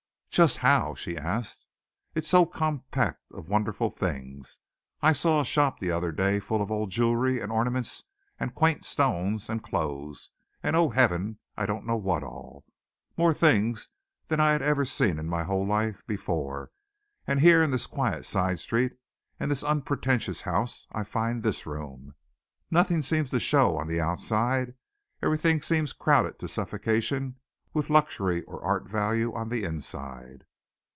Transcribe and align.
"Just 0.33 0.59
how?" 0.59 0.95
she 0.95 1.17
asked. 1.17 1.65
"It's 2.15 2.29
so 2.29 2.45
compact 2.45 3.19
of 3.33 3.49
wonderful 3.49 3.89
things. 3.89 4.59
I 5.01 5.11
saw 5.11 5.41
a 5.41 5.45
shop 5.45 5.79
the 5.81 5.91
other 5.91 6.13
day 6.13 6.39
full 6.39 6.61
of 6.61 6.71
old 6.71 6.89
jewelry 6.89 7.41
and 7.41 7.51
ornaments 7.51 8.05
and 8.39 8.55
quaint 8.55 8.85
stones 8.85 9.49
and 9.49 9.61
clothes, 9.61 10.29
and 10.63 10.73
O 10.73 10.87
Heaven! 10.87 11.37
I 11.57 11.65
don't 11.65 11.85
know 11.85 11.97
what 11.97 12.23
all 12.23 12.63
more 13.17 13.33
things 13.33 13.89
than 14.29 14.39
I 14.39 14.53
had 14.53 14.61
ever 14.61 14.85
seen 14.85 15.19
in 15.19 15.27
my 15.27 15.43
whole 15.43 15.67
life 15.67 16.01
before; 16.07 16.71
and 17.27 17.41
here 17.41 17.61
in 17.61 17.71
this 17.71 17.85
quiet 17.85 18.25
side 18.25 18.59
street 18.61 18.93
and 19.37 19.51
this 19.51 19.65
unpretentious 19.65 20.43
house 20.43 20.87
I 20.93 21.03
find 21.03 21.43
this 21.43 21.65
room. 21.65 22.15
Nothing 22.71 23.01
seems 23.01 23.31
to 23.31 23.39
show 23.41 23.75
on 23.75 23.89
the 23.89 23.99
outside; 23.99 24.75
everything 25.21 25.61
seems 25.61 25.91
crowded 25.91 26.39
to 26.39 26.47
suffocation 26.47 27.35
with 27.73 27.89
luxury 27.89 28.43
or 28.43 28.61
art 28.65 28.85
value 28.85 29.33
on 29.33 29.47
the 29.47 29.63
inside." 29.63 30.43